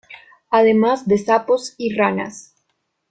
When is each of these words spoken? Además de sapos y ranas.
Además 0.49 1.07
de 1.07 1.19
sapos 1.19 1.75
y 1.77 1.93
ranas. 1.93 2.55